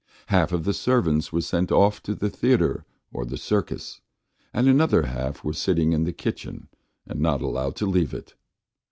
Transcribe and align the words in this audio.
Half 0.29 0.51
of 0.51 0.63
the 0.63 0.73
servants 0.73 1.31
were 1.31 1.41
sent 1.41 1.71
off 1.71 2.01
to 2.01 2.15
the 2.15 2.31
theatre 2.31 2.85
or 3.13 3.23
the 3.23 3.37
circus; 3.37 4.01
the 4.51 4.81
other 4.81 5.03
half 5.03 5.43
were 5.43 5.53
sitting 5.53 5.93
in 5.93 6.05
the 6.05 6.11
kitchen 6.11 6.69
and 7.05 7.19
not 7.19 7.41
allowed 7.43 7.75
to 7.75 7.85
leave 7.85 8.11
it. 8.15 8.33